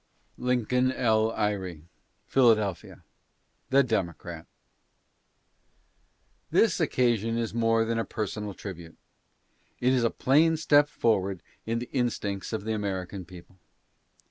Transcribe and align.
LINCOLN 0.39 0.91
L. 0.93 1.31
EYRE: 1.33 1.83
Philadelphia. 2.25 3.03
THE 3.69 3.83
DEMOCRAT. 3.83 4.47
This 6.49 6.79
occasion 6.79 7.37
is 7.37 7.53
more 7.53 7.85
than 7.85 7.99
a 7.99 8.03
personal 8.03 8.55
tribute. 8.55 8.97
It 9.79 9.93
is 9.93 10.03
a 10.03 10.09
plain 10.09 10.57
step 10.57 10.89
forward 10.89 11.43
in 11.67 11.77
the 11.77 11.89
instincts 11.91 12.51
of 12.51 12.63
the 12.63 12.73
American 12.73 13.25
people. 13.25 13.59